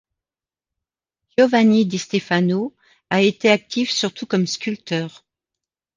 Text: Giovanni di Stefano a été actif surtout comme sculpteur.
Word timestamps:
Giovanni 1.35 1.85
di 1.85 1.99
Stefano 1.99 2.73
a 3.11 3.21
été 3.21 3.51
actif 3.51 3.91
surtout 3.91 4.25
comme 4.25 4.47
sculpteur. 4.47 5.23